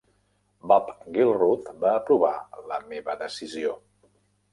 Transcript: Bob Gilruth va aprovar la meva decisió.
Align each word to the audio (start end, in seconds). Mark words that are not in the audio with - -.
Bob 0.69 0.87
Gilruth 1.17 1.67
va 1.83 1.91
aprovar 1.97 2.31
la 2.71 2.79
meva 2.95 3.17
decisió. 3.21 3.75